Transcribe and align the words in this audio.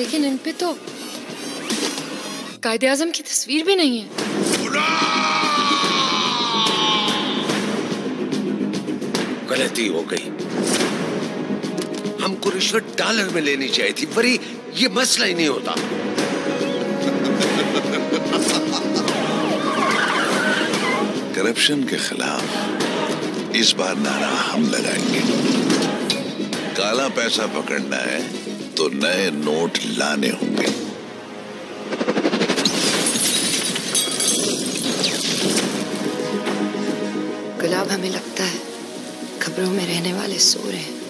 لیکن 0.00 0.24
ان 0.24 0.36
پہ 0.42 0.50
تو 0.58 0.74
قائد 2.60 2.84
اعظم 2.84 3.10
کی 3.10 3.22
تصویر 3.22 3.64
بھی 3.64 3.74
نہیں 3.74 4.00
ہے۔ 4.00 4.08
غلطی 9.48 9.88
ہو 9.88 10.02
گئی۔ 10.10 10.30
ہم 12.24 12.34
کو 12.34 12.50
رشوت 12.58 12.98
ڈالر 12.98 13.28
میں 13.28 13.42
لینی 13.42 13.68
چاہیے 13.68 13.92
تھی 13.92 14.06
بری 14.14 14.38
یہ 14.74 14.88
مسئلہ 14.88 15.26
ہی 15.26 15.34
نہیں 15.34 15.48
ہوتا۔ 15.48 15.74
کرپشن 21.34 21.84
کے 21.84 21.96
خلاف 21.96 22.42
اس 23.52 23.74
بار 23.74 23.94
نعرہ 23.94 24.34
ہم 24.54 24.68
لگائیں 24.70 25.14
گے۔ 25.14 25.20
کالا 26.74 27.08
پیسہ 27.08 27.42
پکڑنا 27.54 27.96
ہے۔ 27.96 28.49
تو 28.80 28.88
نئے 28.88 29.30
نوٹ 29.30 29.78
لانے 29.84 30.30
ہوں 30.30 30.56
گے۔ 30.56 30.62
گلاب 37.62 37.94
ہمیں 37.94 38.10
لگتا 38.10 38.44
ہے 38.44 38.58
خبروں 39.38 39.70
میں 39.70 39.86
رہنے 39.86 40.12
والے 40.12 40.38
سو 40.38 40.68
رہے 40.72 40.78
ہیں۔ 40.78 41.00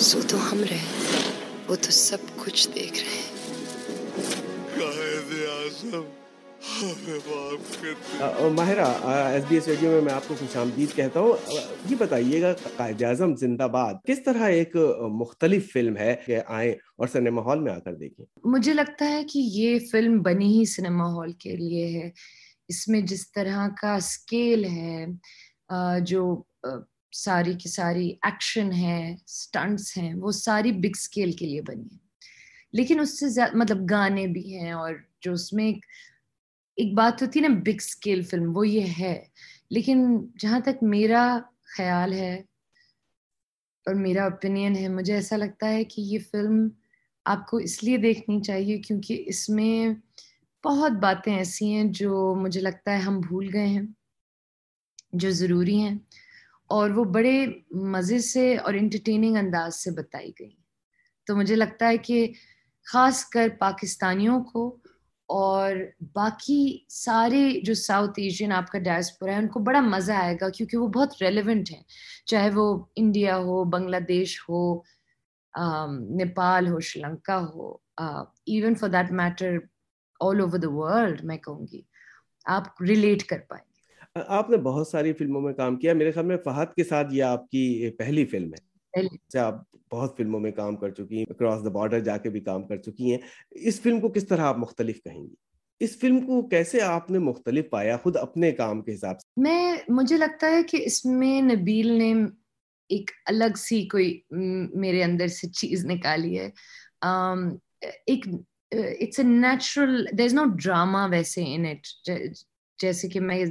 سو 0.00 0.20
تو 0.28 0.52
ہم 0.52 0.64
رہے 0.70 0.84
وہ 1.68 1.76
تو 1.76 1.90
سب 1.90 2.18
کچھ 2.36 2.68
دیکھ 2.74 2.92
رہے 2.92 3.10
ہیں۔ 3.10 3.32
Mahira 8.54 8.84
S 9.06 9.44
B 9.48 9.54
S 9.56 9.66
radio 9.68 9.90
میں 9.90 10.00
میں 10.00 10.12
آپ 10.12 10.26
کو 10.28 10.34
خوش 10.38 10.56
آمدید 10.56 10.94
کہتا 10.94 11.20
ہوں۔ 11.20 11.32
یہ 11.90 11.96
بتائیے 11.98 12.40
گا، 12.42 12.52
قائد 12.76 13.02
اعظم 13.02 13.34
زندہ 13.36 13.68
باد 13.72 13.94
کس 14.06 14.22
طرح 14.24 14.48
ایک 14.48 14.76
مختلف 15.20 15.72
فلم 15.72 15.96
ہے 15.96 16.14
کہ 16.26 16.40
آئیں 16.46 16.72
اور 16.72 17.08
سنیما 17.08 17.42
ہال 17.42 17.60
میں 17.60 17.72
آ 17.72 17.78
کر 17.78 17.94
دیکھیں؟ 17.94 18.24
مجھے 18.44 18.72
لگتا 18.74 19.08
ہے 19.08 19.22
کہ 19.24 19.38
یہ 19.38 19.78
فلم 19.92 20.20
بنی 20.22 20.58
ہی 20.58 20.64
سنیما 20.64 21.06
ہال 21.14 21.32
کے 21.32 21.56
لیے 21.56 21.86
ہے۔ 21.98 22.10
اس 22.68 22.86
میں 22.88 23.00
جس 23.00 23.30
طرح 23.32 23.66
کا 23.80 23.94
اسکیل 23.94 24.64
ہے 24.64 25.06
جو 26.00 26.42
ساری 27.12 27.54
کی 27.54 27.68
ساری 27.68 28.08
ایکشن 28.22 28.72
ہے 28.72 29.14
اسٹنٹس 29.14 29.96
ہیں، 29.98 30.14
وہ 30.14 30.30
ساری 30.30 30.72
بگ 30.72 30.98
اسکیل 30.98 31.32
کے 31.32 31.46
لیے 31.46 31.62
بنی 31.62 31.86
ہے 31.92 32.00
لیکن 32.72 33.00
اس 33.00 33.18
سے 33.20 33.28
زیادہ 33.28 33.56
مطلب 33.56 33.90
گانے 33.90 34.26
بھی 34.26 34.54
ہیں 34.58 34.72
اور 34.72 34.94
جو 35.22 35.32
اس 35.32 35.52
میں 35.52 35.64
ایک 35.64 35.84
ایک 36.76 36.94
بات 36.94 37.22
ہوتی 37.22 37.42
ہے 37.42 37.48
نا 37.48 37.54
بگ 37.54 37.74
اسکیل 37.74 38.22
فلم 38.22 38.56
وہ 38.56 38.68
یہ 38.68 38.86
ہے۔ 39.00 39.24
لیکن 39.70 40.26
جہاں 40.38 40.60
تک 40.60 40.82
میرا 40.82 41.38
خیال 41.76 42.12
ہے 42.12 42.34
اور 43.86 43.94
میرا 43.94 44.24
اوپینین 44.24 44.76
ہے، 44.76 44.88
مجھے 44.88 45.14
ایسا 45.14 45.36
لگتا 45.36 45.68
ہے 45.68 45.84
کہ 45.84 46.00
یہ 46.00 46.18
فلم 46.30 46.68
آپ 47.24 47.46
کو 47.46 47.56
اس 47.56 47.84
لیے 47.84 47.96
دیکھنی 47.96 48.42
چاہیے 48.42 48.78
کیونکہ 48.78 49.22
اس 49.26 49.48
میں 49.48 49.94
بہت 50.64 50.92
باتیں 50.92 51.38
ایسی 51.38 51.74
ہیں 51.74 51.84
جو 51.84 52.34
مجھے 52.34 52.60
لگتا 52.60 52.92
ہے 52.92 52.96
ہم 52.96 53.20
بھول 53.20 53.50
گئے 53.52 53.66
ہیں، 53.66 53.82
جو 55.12 55.30
ضروری 55.30 55.78
ہیں۔ 55.80 55.98
اور 56.66 56.90
وہ 56.90 57.04
بڑے 57.04 57.46
مزے 57.70 58.18
سے 58.18 58.56
اور 58.56 58.74
انٹرٹیننگ 58.74 59.36
انداز 59.36 59.76
سے 59.76 59.90
بتائی 59.90 60.30
گئی۔ 60.40 60.50
تو 61.26 61.36
مجھے 61.36 61.56
لگتا 61.56 61.88
ہے 61.88 61.96
کہ 61.98 62.32
خاص 62.84 63.24
کر 63.24 63.48
پاکستانیوں 63.58 64.44
کو 64.44 64.76
اور 65.32 65.76
باقی 66.14 66.62
سارے 66.88 67.60
جو 67.64 67.74
ساؤتھ 67.74 68.18
ایشین 68.18 68.52
آپ 68.52 68.70
کا 68.70 68.78
ڈائسپورا 68.78 69.32
ہے، 69.32 69.38
ان 69.38 69.48
کو 69.48 69.60
بڑا 69.60 69.80
مزہ 69.80 70.12
آئے 70.12 70.36
گا 70.40 70.48
کیونکہ 70.48 70.76
وہ 70.78 70.88
بہت 70.88 71.22
ریلیونٹ 71.22 71.70
ہیں۔ 71.70 71.82
چاہے 72.26 72.50
وہ 72.54 72.66
انڈیا 72.96 73.36
ہو 73.38 73.62
بنگلہ 73.64 73.96
دیش 74.08 74.38
ہو 74.48 74.60
نیپال 76.16 76.68
ہو 76.68 76.80
شری 76.80 77.02
لنکا 77.02 77.38
ہو 77.44 77.70
even 78.46 78.74
for 78.74 78.88
that 78.88 79.12
matter 79.12 79.56
all 80.20 80.40
over 80.40 80.58
the 80.58 80.70
world 80.70 81.24
میں 81.24 81.36
کہوں 81.36 81.66
گی، 81.72 81.80
آپ 82.46 82.82
ریلیٹ 82.82 83.24
کر 83.24 83.38
پائیں 83.48 83.64
گے۔ 83.64 84.24
آپ 84.28 84.50
نے 84.50 84.56
بہت 84.56 84.88
ساری 84.88 85.12
فلموں 85.12 85.40
میں 85.40 85.52
کام 85.54 85.76
کیا۔ 85.76 85.94
میرے 85.94 86.10
خیال 86.10 86.26
میں 86.26 86.36
فہد 86.44 86.74
کے 86.74 86.84
ساتھ 86.84 87.14
یہ 87.14 87.22
آپ 87.24 87.48
کی 87.50 87.90
پہلی 87.98 88.24
فلم 88.26 88.52
ہے۔ 88.52 88.71
آپ 89.40 89.54
بہت 89.90 90.16
فلموں 90.16 90.40
میں 90.40 90.50
کام 90.50 90.76
کر 90.76 90.90
چکی 90.90 91.18
ہیں 91.18 91.24
اکراس 91.30 91.64
دا 91.64 91.68
بارڈر 91.68 92.00
جا 92.00 92.16
کے 92.16 92.30
بھی 92.30 92.40
کام 92.40 92.62
کر 92.62 92.76
چکی 92.76 93.10
ہیں۔ 93.10 93.18
اس 93.50 93.80
فلم 93.80 94.00
کو 94.00 94.08
کس 94.08 94.28
طرح 94.28 94.40
آپ 94.40 94.58
مختلف 94.58 95.02
کہیں 95.02 95.22
گی 95.22 95.34
اس 95.80 95.98
فلم 95.98 96.20
کو 96.20 96.48
کیسے 96.48 96.80
آپ 96.82 97.10
نے 97.10 97.18
مختلف 97.18 97.70
پایا 97.70 97.96
خود 97.96 98.16
اپنے 98.16 98.52
کام 98.52 98.82
کے 98.82 98.94
حساب 98.94 99.20
سے؟ 99.20 99.40
میں 99.42 99.76
مجھے 99.88 100.16
لگتا 100.16 100.50
ہے 100.50 100.62
کہ 100.62 100.82
اس 100.84 101.04
میں 101.04 101.40
نبیل 101.42 101.92
نے 101.92 102.14
ایک 102.88 103.10
الگ 103.26 103.56
سی 103.56 103.88
کوئی 103.88 104.20
میرے 104.74 105.02
اندر 105.04 105.26
سے 105.26 105.48
چیز 105.48 105.84
نکالی 105.86 106.38
ہے۔ 106.38 106.50
ایک 108.06 108.26
it's 108.70 109.18
a 109.18 109.26
natural 109.26 110.06
there 110.18 110.24
is 110.24 110.34
no 110.34 110.44
drama 110.44 111.06
ویسے 111.06 111.44
ان 111.46 111.66
اٹ۔ 111.66 112.10
جیسے 112.78 113.08
کہ 113.08 113.20
میں 113.20 113.44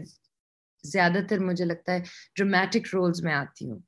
زیادہ 0.83 1.19
تر 1.29 1.39
مجھے 1.39 1.65
لگتا 1.65 1.93
ہے 1.93 1.99
ڈرامیٹک 2.35 2.95
رولز 2.95 3.23
میں 3.23 3.33
آتی 3.33 3.69
ہوں۔ 3.69 3.79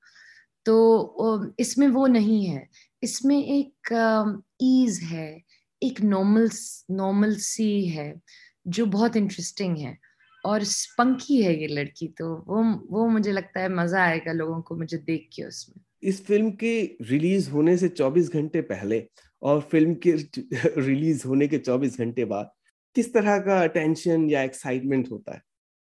تو 0.64 1.16
اس 1.58 1.78
میں 1.78 1.88
وہ 1.88 2.08
نہیں 2.08 2.56
ہے۔ 2.56 2.66
اس 3.02 3.26
میں 3.26 3.42
ایک 3.42 3.94
ایز 4.60 5.04
ہے، 5.12 5.40
ایک 5.82 6.04
نارمل 6.04 6.46
نارمل 6.90 7.36
سی 7.36 7.98
ہے، 7.98 8.14
جو 8.66 8.86
بہت 8.86 9.12
انٹرسٹنگ 9.16 9.78
ہے۔ 9.78 10.14
اور 10.44 10.62
اسپنکی 10.62 11.46
ہے 11.46 11.54
یہ 11.54 11.68
لڑکی 11.68 12.08
تو، 12.08 12.44
وہ 12.48 12.64
وہ 12.90 13.10
مجھے 13.10 13.32
لگتا 13.32 13.60
ہے 13.60 13.68
مزہ 13.68 13.98
آئے 13.98 14.20
گا 14.26 14.34
لوگوں 14.34 14.62
کو 14.62 14.76
مجھے 14.76 14.98
دیکھ 14.98 15.32
کے 15.32 15.46
اس 15.46 15.70
میں۔ 15.70 15.84
اس 16.02 16.22
فلم 16.22 16.52
کے 16.52 16.88
ریلیز 17.10 17.50
ہونے 17.50 17.78
سے 17.78 17.90
چوبیس 17.90 18.34
گھنٹے 18.34 18.62
پہلے 18.62 18.98
اور 19.40 19.62
فلم 19.72 19.96
کے 19.96 20.16
ریلیز 20.76 21.26
ہونے 21.26 21.48
کے 21.48 21.60
چوبیس 21.60 21.98
گھنٹے 21.98 22.26
بعد 22.26 22.46
کس 22.94 23.12
طرح 23.12 23.38
کا 23.38 23.68
ٹینشن 23.68 24.30
یا 24.30 24.42
ایکسائٹمنٹ 24.42 25.12
ہوتا 25.12 25.34
ہے؟ 25.34 25.40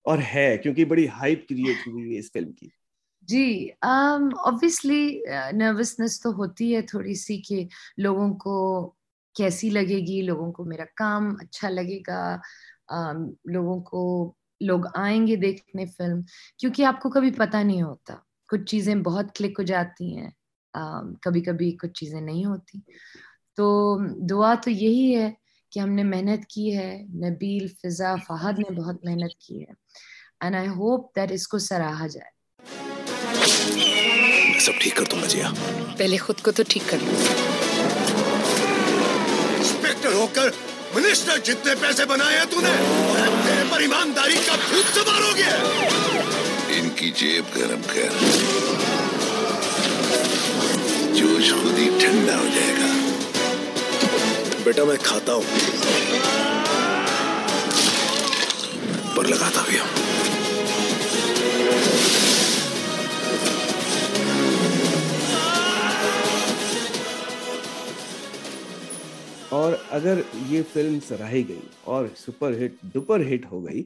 اور 0.04 0.18
ہے، 0.36 0.58
کیونکہ 0.58 0.86
بڑی 0.86 1.08
ہائپ 1.08 1.48
کریٹ 1.50 1.88
ہوئی 1.88 2.14
ہے 2.14 2.20
اس 2.20 2.32
فلم 2.34 2.52
کی۔ 2.52 2.68
جی 3.30 3.70
اوبیسلی 3.82 5.22
نروسنس 5.54 6.20
تو 6.22 6.30
ہوتی 6.34 6.76
ہے 6.76 6.82
تھوڑی 6.82 7.14
سی 7.16 7.42
کہ 7.42 7.66
لوگوں 7.98 8.34
کو 8.34 8.56
کیسی 9.36 9.70
لگے 9.70 10.00
گی، 10.08 10.22
لوگوں 10.22 10.52
کو 10.52 10.64
میرا 10.66 10.84
کام 10.96 11.30
اچھا 11.40 11.70
لگے 11.70 12.00
گا 12.08 12.22
لوگوں 13.54 13.80
کو 13.82 14.02
لوگ 14.62 14.80
آئیں 14.96 15.26
گے 15.28 15.36
دیکھنے 15.36 15.86
فلم، 15.98 16.20
کیونکہ 16.60 16.86
آپ 16.86 17.02
کو 17.02 17.10
کبھی 17.10 17.32
پتہ 17.32 17.58
نہیں 17.58 17.82
ہوتا، 17.82 18.16
کچھ 18.50 18.66
چیزیں 18.66 18.96
بہت 18.96 19.36
کلک 19.36 19.60
ہو 19.60 19.64
جاتی 19.64 20.18
ہیں 20.18 20.30
کبھی 21.22 21.42
کبھی 21.42 21.72
کچھ 21.78 21.94
چیزیں 21.94 22.22
نہیں 22.22 22.46
ہوتی۔ 22.46 22.80
تو 23.58 23.66
دعا 24.30 24.54
تو 24.64 24.70
یہی 24.70 25.16
ہے 25.16 25.32
کہ 25.72 25.80
ہم 25.80 25.90
نے 25.90 26.04
محنت 26.04 26.46
کی 26.46 26.76
ہے، 26.78 26.92
نبیل، 27.26 27.68
فضا، 27.82 28.16
فہد 28.28 28.60
نے 28.60 28.74
بہت 28.76 29.06
محنت 29.06 29.34
کی 29.40 29.62
ہے۔ 29.62 29.74
اینڈ 30.42 30.56
آئی 30.56 30.68
ہوپ 30.68 31.16
دیٹ 31.16 31.32
اس 31.32 31.48
کو 31.48 31.58
سراہا 31.60 32.08
جائے۔ 32.08 32.40
میں 33.70 34.60
سب 34.60 34.72
ٹھیک 34.80 34.96
کر 34.96 35.04
دوں 35.04 35.22
گا 35.22 35.26
جیا 35.28 35.50
پہلے 35.98 36.18
خود 36.18 36.42
کو 36.42 36.52
تو 36.52 36.64
ٹھیک 36.68 36.84
کر 36.86 36.98
لوں 37.02 37.16
انسپیکٹر 39.58 40.14
ہو 40.14 40.28
کر 40.34 40.50
منسٹر 40.96 41.38
جتنے 41.38 41.76
پیسے 41.80 42.06
بنائے 42.06 42.38
ہیں 42.38 42.46
تو 42.50 42.62
نے 42.62 42.70
تیرے 43.46 43.64
پر 43.72 43.80
ایمانداری 43.80 44.36
کا 44.46 44.56
بھوت 44.70 44.96
سوار 44.96 45.22
ہو 45.22 45.36
گیا 45.36 45.56
ان 46.68 46.90
کی 46.96 47.12
جیب 47.12 47.56
گرم 47.56 47.82
کر۔ 47.88 48.10
جوش 51.14 51.52
خود 51.52 51.80
ہی 51.80 51.90
ٹھنڈا 52.00 52.38
ہو 52.38 52.48
جائے 52.56 52.74
گا۔ 52.80 52.92
بیٹا 54.64 54.84
میں 54.84 54.96
کھاتا 55.04 55.34
ہوں۔ 55.34 55.42
پر 59.16 59.24
لگاتا 59.24 59.62
بھی 59.70 59.80
ہوں۔ 59.80 60.11
اور 69.62 69.74
اگر 69.90 70.20
یہ 70.48 70.62
فلم 70.74 71.00
سراہی 71.08 71.48
گئی 71.48 71.68
اور 71.84 72.06
سپر 72.16 72.52
ہٹ، 72.66 72.72
ڈپر 72.84 73.20
ہٹ 73.34 73.46
ہو 73.52 73.68
گئی 73.68 73.84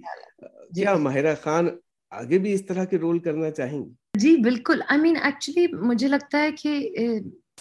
کیا 0.76 0.96
ماہرہ 0.98 1.36
خان 1.42 1.68
آگے 2.10 2.38
بھی 2.38 2.54
اس 2.54 2.66
طرح 2.66 2.86
کے 2.86 2.98
رول 2.98 3.20
کرنا 3.20 3.52
چاہیں 3.52 3.86
گی 3.86 3.94
جی 4.14 4.36
بالکل۔ 4.38 4.82
آئی 4.88 5.02
مین 5.02 5.18
ایکچولی 5.24 5.68
مجھے 5.68 6.08
لگتا 6.08 6.42
ہے 6.44 6.52
کہ 6.52 6.92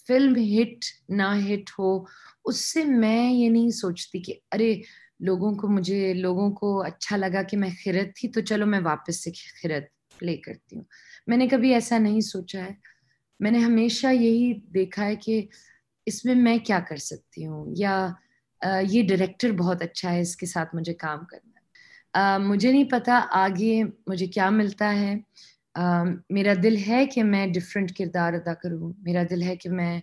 فلم 0.07 0.35
ہٹ 0.37 0.85
نہ 1.09 1.23
ہٹ 1.23 1.71
ہو، 1.79 2.05
اس 2.45 2.73
سے 2.73 2.85
میں 2.85 3.33
یہ 3.33 3.49
نہیں 3.49 3.71
سوچتی 3.71 4.21
کہ 4.21 4.35
ارے، 4.53 4.75
لوگوں 5.21 5.55
کو 5.55 5.69
مجھے، 5.69 6.15
لوگوں 6.15 6.51
کو 6.51 6.83
اچھا 6.83 7.17
لگا 7.17 7.43
کہ 7.43 7.57
میں 7.57 7.71
خرد 7.85 8.17
تھی، 8.21 8.29
تو 8.29 8.41
چلو 8.41 8.67
میں 8.67 8.81
واپس 8.81 9.25
سے 9.25 9.31
خرد 9.63 10.19
پلے 10.19 10.37
کرتی 10.37 10.77
ہوں۔ 10.77 10.85
میں 11.27 11.37
نے 11.37 11.49
کبھی 11.49 11.75
ایسا 11.75 11.99
نہیں 11.99 12.21
سوچا 12.21 12.65
ہے۔ 12.65 12.75
میں 13.41 13.51
نے 13.51 13.59
ہمیشہ 13.59 14.07
یہی 14.07 14.53
دیکھا 14.75 15.07
ہے 15.07 15.17
کہ 15.17 15.47
اس 16.07 16.25
میں 16.25 16.35
میں 16.35 16.59
کیا 16.59 16.79
کر 16.81 16.97
سکتی 16.97 17.47
ہوں؟ 17.47 17.75
یا 17.77 18.09
یہ 18.83 19.09
ڈائریکٹر 19.09 19.51
بہت 19.53 19.83
اچھا 19.83 20.13
ہے، 20.13 20.21
اس 20.21 20.37
کے 20.37 20.47
ساتھ 20.47 20.75
مجھے 20.75 20.95
کام 20.95 21.25
کرنا 21.25 22.39
مجھے 22.39 22.73
نہیں 22.73 22.85
پتا 22.85 23.21
آگے 23.33 23.83
مجھے 24.07 24.27
کیا 24.27 24.51
ملتا 24.51 24.95
ہے۔ 25.01 25.15
میرا 26.31 26.53
دل 26.63 26.77
ہے 26.89 27.07
کہ 27.07 27.23
میں 27.25 27.47
ڈفرینٹ 27.47 27.93
کردار 27.99 28.33
ادا 28.33 28.55
کروں۔ 28.55 28.93
میرا 28.99 29.23
دل 29.31 29.43
ہے 29.43 29.57
کہ 29.57 29.71
میں 29.71 30.01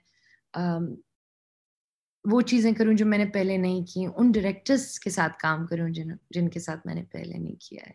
وہ 2.32 2.42
چیزیں 2.42 2.72
کروں 2.72 2.94
جو 2.94 3.06
میں 3.06 3.18
نے 3.18 3.26
پہلے 3.26 3.58
نہیں 3.58 3.82
کی۔ 3.86 4.06
ان 4.16 4.32
ڈائریکٹرس 4.32 5.00
کے 5.00 5.10
ساتھ 5.10 5.38
کام 5.38 5.66
کروں 5.68 5.90
جن 5.90 6.08
جن 6.30 6.50
کے 6.50 6.60
ساتھ 6.60 6.86
میں 6.86 6.96
نے 6.96 7.04
پہلے 7.12 7.38
نہیں 7.38 7.56
کیا 7.62 7.90
ہے۔ 7.90 7.94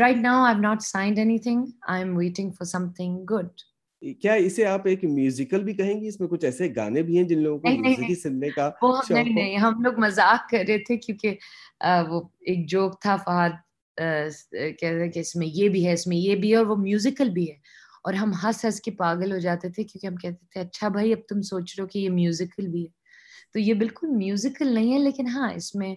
Right 0.00 0.16
now 0.16 0.44
I 0.44 0.60
not 0.60 0.82
signed 0.82 1.18
anything 1.38 1.66
I 1.88 2.02
am 2.04 2.16
waiting 2.16 2.50
for 2.50 2.64
something 2.92 3.24
good 3.24 3.60
کیا 4.02 4.32
اسے 4.32 4.64
آپ 4.64 4.80
ایک 4.84 5.04
میوزیکل 5.04 5.64
بھی 5.64 5.74
کہیں 5.74 6.00
گے 6.00 6.08
اس 6.08 6.20
میں 6.20 6.28
کچھ 6.28 6.44
ایسے 6.44 6.68
گانے 6.76 7.02
بھی 7.02 7.16
ہیں 7.16 7.24
جن 7.24 7.38
لوگوں 7.38 7.58
کو 7.58 7.68
میوزک 7.68 8.20
سننے 8.22 8.50
کا 8.50 8.70
نہیں 9.10 9.34
نہیں 9.34 9.56
ہم 9.56 9.82
لوگ 9.82 9.92
مذاق 9.98 10.50
کر 10.50 10.64
رہے 10.68 10.78
تھے 10.78 10.96
کیونکہ 10.96 11.36
وہ 12.08 12.20
ایک 12.40 12.70
جوک 12.70 13.00
تھا 13.00 13.16
فہد 13.16 13.52
کہہ 14.80 14.90
رہے 14.90 15.08
کہ 15.08 15.18
اس 15.18 15.36
میں 15.36 15.46
یہ 15.46 15.68
بھی 15.68 15.86
ہے 15.86 15.92
اس 15.92 16.06
میں 16.06 16.16
یہ 16.16 16.36
بھی 16.36 16.50
ہے 16.50 16.56
اور 16.56 16.66
وہ 16.66 16.76
میوزیکل 16.76 17.30
بھی 17.30 17.50
ہے۔ 17.50 17.56
اور 18.04 18.14
ہم 18.14 18.32
ہنس 18.44 18.64
ہنس 18.64 18.80
کے 18.80 18.90
پاگل 18.90 19.32
ہو 19.32 19.38
جاتے 19.38 19.68
تھے 19.68 19.84
کیونکہ 19.84 20.06
ہم 20.06 20.16
کہتے 20.16 20.46
تھے 20.50 20.60
اچھا 20.60 20.88
بھائی 20.88 21.12
اب 21.12 21.18
تم 21.28 21.42
سوچ 21.42 21.74
رہے 21.78 21.82
ہو 21.82 21.88
کہ 21.88 21.98
یہ 21.98 22.10
میوزیکل 22.10 22.68
بھی 22.68 22.82
ہے۔ 22.82 23.00
تو 23.52 23.58
یہ 23.58 23.74
بالکل 23.74 24.06
میوزیکل 24.10 24.74
نہیں 24.74 24.92
ہے 24.92 24.98
لیکن 24.98 25.26
ہاں 25.26 25.52
اس 25.52 25.74
میں 25.74 25.94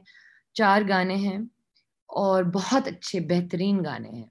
چار 0.53 0.81
گانے 0.89 1.15
ہیں 1.15 1.37
اور 2.07 2.43
بہت 2.43 2.87
اچھے 2.87 3.19
بہترین 3.19 3.83
گانے 3.85 4.09
ہیں۔ 4.09 4.27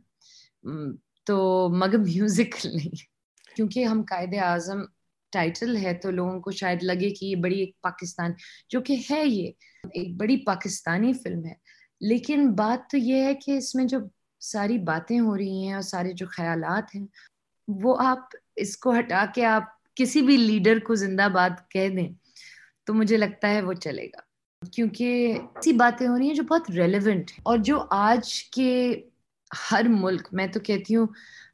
تو 1.27 1.69
مگر 1.73 1.99
میوزیکل 2.07 2.69
نہیں۔ 2.69 3.12
کیونکہ 3.57 3.85
ہم 3.85 4.03
قائد 4.09 4.35
اعظم 4.43 4.81
ٹائٹل 5.33 5.77
ہے 5.77 5.95
تو 5.95 6.11
لوگوں 6.11 6.41
کو 6.41 6.51
شاید 6.51 6.83
لگے 6.83 7.11
کہ 7.11 7.27
یہ 7.27 7.37
بڑی 7.37 7.61
ایک 7.61 7.81
پاکستان 7.81 8.31
جو 8.69 8.81
کہ 8.81 8.97
ہے 9.11 9.27
یہ، 9.27 9.51
ایک 9.93 10.17
بڑی 10.17 10.37
پاکستانی 10.37 11.13
فلم 11.13 11.47
ہے۔ 11.47 11.55
لیکن 12.01 12.53
بات 12.53 12.91
تو 12.91 12.97
یہ 12.97 13.23
ہے 13.23 13.35
کہ 13.35 13.51
اس 13.51 13.75
میں 13.75 13.85
جو 13.85 13.99
ساری 14.41 14.79
باتیں 14.79 15.21
ہو 15.21 15.37
رہی 15.37 15.67
ہیں 15.67 15.73
اور 15.73 15.83
سارے 15.83 16.13
جو 16.13 16.27
خیالات 16.27 16.95
ہیں، 16.95 17.07
وہ 17.69 17.97
آپ 17.99 18.19
اس 18.57 18.77
کو 18.77 18.99
ہٹا 18.99 19.25
کے 19.35 19.45
آپ 19.45 19.95
کسی 19.95 20.23
بھی 20.23 20.37
لیڈر 20.37 20.79
کو 20.79 20.95
زندہ 20.95 21.29
باد 21.29 21.51
کہہ 21.71 21.89
دیں 21.89 22.13
تو 22.87 22.95
مجھے 22.95 23.17
لگتا 23.17 23.49
ہے 23.51 23.63
وہ 23.63 23.73
چلے 23.73 24.07
گا۔ 24.07 24.21
کیونکہ 24.73 25.35
ایسی 25.41 25.73
باتیں 25.73 26.09
ہو 26.09 26.19
رہی 26.19 26.27
ہیں 26.27 26.35
جو 26.35 26.43
بہت 26.43 26.71
ریلیونٹ 26.71 27.31
ہیں۔ 27.31 27.41
اور 27.43 27.59
جو 27.59 27.85
آج 27.91 28.45
کے 28.45 29.01
ہر 29.71 29.83
ملک، 29.89 30.29
میں 30.33 30.47
تو 30.47 30.61
کہتی 30.61 30.97
ہوں 30.97 31.07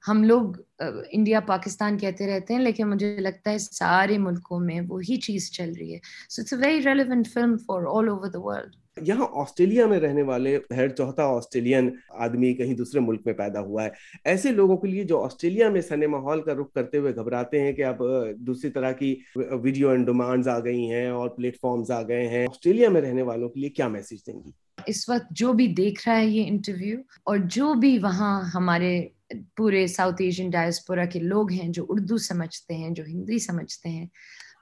ہم 0.02 0.22
لوگ 0.24 0.44
انڈیا، 0.80 1.40
پاکستان 1.46 1.98
کہتے 1.98 2.26
رہتے 2.26 2.54
ہیں، 2.54 2.60
لیکن 2.60 2.90
مجھے 2.90 3.16
لگتا 3.20 3.50
ہے 3.50 3.58
سارے 3.58 4.18
ملکوں 4.18 4.60
میں 4.60 4.80
وہی 4.88 5.16
چیز 5.20 5.50
چل 5.52 5.72
رہی 5.78 5.94
ہے۔ 5.94 5.98
So 6.30 6.42
it's 6.42 6.52
a 6.52 6.58
very 6.58 6.82
relevant 6.84 7.28
film 7.28 7.56
for 7.66 7.82
all 7.94 8.08
over 8.08 8.28
the 8.28 8.40
world 8.40 8.76
یہاں 9.02 9.26
آسٹریلیا 9.32 9.86
میں 9.86 10.00
رہنے 10.00 10.22
والے 10.22 10.58
ہر 10.76 10.88
چوتھا 10.88 11.24
آسٹریلین 11.26 11.90
آدمی 12.08 12.52
کہیں 12.54 12.74
دوسرے 12.74 13.00
ملک 13.00 13.20
میں 13.26 13.34
پیدا 13.34 13.60
ہوا 13.60 13.84
ہے۔ 13.84 13.88
ایسے 14.24 14.52
لوگوں 14.52 14.76
کے 14.76 14.88
لیے 14.88 15.04
جو 15.04 15.22
آسٹریلیا 15.24 15.68
میں 15.70 15.80
سنے 15.80 16.06
ماحول 16.06 16.42
کا 16.42 16.54
رخ 16.54 16.72
کرتے 16.72 16.98
ہوئے 16.98 17.14
گھبراتے 17.14 17.60
ہیں 17.60 17.72
کہ 17.72 17.84
اب 17.84 18.02
دوسری 18.36 18.70
طرح 18.70 18.92
کی 18.92 19.14
ویڈیو 19.36 19.88
اینڈ 19.88 20.06
ڈیمانڈز 20.06 20.48
آ 20.48 20.58
گئی 20.60 20.90
ہیں 20.90 21.06
اور 21.06 21.28
پلیٹ 21.28 21.60
فارمز 21.60 21.90
آ 21.90 22.02
گئے 22.02 22.28
ہیں، 22.28 22.46
آسٹریلیا 22.46 22.88
میں 22.88 23.00
رہنے 23.00 23.22
والوں 23.22 23.48
کے 23.48 23.60
لیے 23.60 23.70
کیا 23.70 23.88
میسج 23.88 24.26
دیں 24.26 24.34
گی؟ 24.34 24.50
اس 24.86 25.08
وقت 25.08 25.30
جو 25.30 25.52
بھی 25.52 25.66
دیکھ 25.66 26.08
رہا 26.08 26.18
ہے 26.18 26.26
یہ 26.26 26.44
انٹرویو 26.46 26.98
اور 27.24 27.38
جو 27.50 27.72
بھی 27.74 27.98
وہاں 27.98 28.40
ہمارے 28.54 29.08
پورے 29.56 29.86
ساؤتھ 29.86 30.22
ایشین 30.22 30.50
ڈائسپورا 30.50 31.04
کے 31.04 31.20
لوگ 31.20 31.50
ہیں 31.52 31.68
جو 31.68 31.84
اردو 31.88 32.18
سمجھتے 32.18 32.74
ہیں، 32.74 32.90
جو 32.90 33.04
ہندی 33.08 33.38
سمجھتے 33.38 33.88
ہیں، 33.88 34.06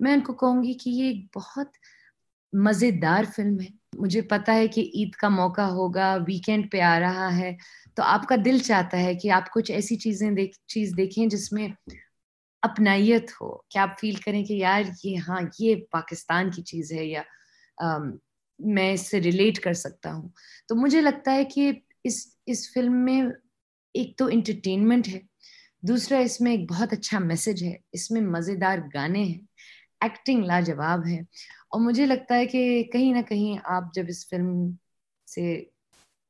میں 0.00 0.12
ان 0.12 0.20
کو 0.20 0.32
کہوں 0.32 0.62
گی 0.62 0.72
کہ 0.72 0.90
یہ 0.90 1.04
ایک 1.04 1.24
بہت 1.36 1.68
مزیدار 2.52 3.24
فلم 3.36 3.60
ہے۔ 3.60 3.66
مجھے 3.98 4.22
پتا 4.22 4.54
ہے 4.54 4.68
کہ 4.68 4.80
عید 4.94 5.10
کا 5.10 5.28
موقع 5.28 5.60
ہوگا 5.60 6.18
ویکینڈ 6.26 6.72
پہ 6.72 6.80
آ 6.80 7.00
رہا 7.00 7.36
ہے، 7.38 7.56
تو 7.94 8.02
آپ 8.02 8.28
کا 8.28 8.34
دل 8.44 8.58
چاہتا 8.58 8.98
ہے 8.98 9.14
کہ 9.14 9.30
آپ 9.30 9.50
کچھ 9.52 9.70
ایسی 9.70 9.96
چیزیں 9.96 10.30
دیکھ، 10.30 10.58
چیز 10.66 10.94
دیکھیں 10.96 11.26
جس 11.26 11.52
میں 11.52 11.68
اپنائیت 12.62 13.30
ہو۔ 13.40 13.56
کہ 13.56 13.78
آپ 13.78 14.00
فیل 14.00 14.14
کریں 14.14 14.44
کہ 14.44 14.52
یار، 14.52 14.82
یہ 15.04 15.16
ہاں 15.28 15.40
یہ 15.58 15.74
پاکستان 15.90 16.50
کی 16.50 16.62
چیز 16.62 16.92
ہے 16.92 17.06
یا 17.06 17.22
میں 18.58 18.92
اس 18.92 19.10
سے 19.10 19.20
ریلیٹ 19.20 19.58
کر 19.58 19.72
سکتا 19.72 20.12
ہوں۔ 20.12 20.28
تو 20.68 20.74
مجھے 20.74 21.00
لگتا 21.00 21.32
ہے 21.32 21.44
کہ 21.44 21.72
اس 22.04 22.26
اس 22.46 22.72
فلم 22.72 23.04
میں 23.04 23.22
ایک 23.94 24.18
تو 24.18 24.26
انٹرٹینمنٹ 24.26 25.08
ہے، 25.08 25.20
دوسرا 25.82 26.18
اس 26.18 26.40
میں 26.40 26.52
ایک 26.52 26.70
بہت 26.70 26.92
اچھا 26.92 27.18
میسج 27.18 27.64
ہے۔ 27.64 27.76
اس 27.92 28.10
میں 28.10 28.20
مزیدار 28.20 28.78
گانے 28.94 29.22
ہیں۔ 29.22 29.40
ایکٹنگ 30.00 30.44
لاجواب 30.44 31.06
ہے۔ 31.06 31.18
اور 31.70 31.80
مجھے 31.80 32.06
لگتا 32.06 32.34
ہے 32.34 32.46
کہ 32.46 32.82
کہیں 32.92 33.12
نہ 33.12 33.22
کہیں 33.28 33.58
آپ 33.64 33.82
جب 33.94 34.04
اس 34.08 34.28
فلم 34.28 34.70
سے 35.26 35.64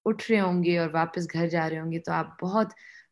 اٹھ 0.05 0.31
رہے 0.31 0.41
ہوں 0.41 0.65
گے 0.65 0.79
اور 0.79 0.91
واپس 0.93 1.27
گھر 1.33 1.49
جا 1.49 1.71
رہے 1.71 1.81
ہوں 1.81 1.93
گے 1.93 1.99
تو 1.99 2.13
آپ 2.13 2.41
بہت 2.43 2.67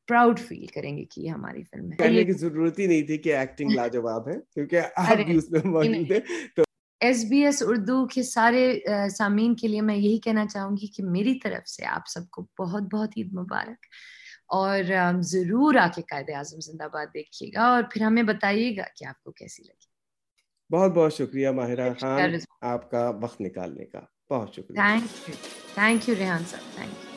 پراؤڈ 0.09 0.41
فیل 0.41 0.67
کریں 0.67 0.99
گے 0.99 1.05
کہ 1.05 1.21
یہ 1.21 1.31
ہماری 1.31 1.63
فلم 1.63 1.93
ہے۔ 1.93 1.97
کہنے 1.97 2.25
کی 2.25 2.33
ضرورت 2.33 2.79
ہی 2.79 2.87
نہیں 2.87 3.03
تھی 3.03 3.19
کہ 3.19 3.37
ایکٹنگ 3.37 3.71
لاجواب 3.71 4.29
ہے 4.29 4.35
کیونکہ 4.55 4.81
آپ 4.97 5.17
بھی 5.27 5.37
اس 5.37 5.51
میں 5.51 5.61
موجود 5.65 6.13
ہیں۔ 6.13 6.21
تو 6.57 6.63
ایس 7.01 7.25
بی 7.31 7.45
ایس 7.45 7.63
اردو 7.67 8.07
کے 8.07 8.23
سارے 8.23 8.81
سامعین 9.19 9.55
کے 9.55 9.69
لیے 9.69 9.81
میں 9.81 9.97
یہی 9.97 10.19
کہنا 10.19 10.47
چاہوں 10.47 10.77
گی 10.77 10.87
کہ 10.87 11.03
میری 11.03 11.35
طرف 11.39 11.69
سے 11.69 11.87
آپ 11.87 12.03
سب 12.07 12.31
کو 12.31 12.47
بہت 12.59 12.83
بہت 12.83 13.11
عید 13.17 13.33
مبارک۔ 13.33 13.87
اور 14.47 14.79
ضرور 15.21 15.75
آ 15.75 15.87
کے 15.95 16.03
قائد 16.03 16.31
اعظم 16.35 16.61
زندہ 16.61 16.89
باد 16.93 17.07
دیکھیے 17.15 17.51
گا 17.55 17.63
اور 17.63 17.83
پھر 17.91 18.03
ہمیں 18.03 18.23
بتائیے 18.23 18.77
گا 18.77 18.83
کہ 18.97 19.05
آپ 19.05 19.23
کو 19.23 19.33
کیسی 19.33 19.63
لگی۔ 19.63 19.94
بہت 20.71 20.93
بہت 20.93 21.13
شکریہ 21.13 21.49
ماہرہ 21.51 21.93
خان 22.01 22.35
آپ 22.61 22.91
کا 22.91 23.11
وقت 23.21 23.41
نکالنے 23.41 23.85
کا 23.85 24.01
بہت 24.31 24.55
شکریہ۔ 24.55 24.75
Thank 24.75 25.29
you 25.29 25.35
thank 25.75 26.09
you 26.09 26.15
Rehan 26.19 26.43
Sahab 26.51 26.75
thank 26.75 27.05
you 27.05 27.14